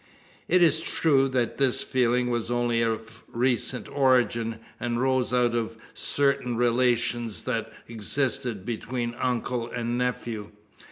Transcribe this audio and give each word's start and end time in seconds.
It 0.47 0.63
is 0.63 0.81
true 0.81 1.27
that 1.29 1.59
this 1.59 1.83
feeling 1.83 2.31
was 2.31 2.49
only 2.49 2.81
of 2.81 3.21
recent 3.27 3.87
origin; 3.87 4.55
and 4.79 4.99
rose 4.99 5.31
out 5.31 5.53
of 5.53 5.77
certain 5.93 6.57
relations 6.57 7.43
that 7.43 7.71
existed 7.87 8.65
between 8.65 9.13
uncle 9.13 9.69
and 9.69 9.99
nephew. 9.99 10.53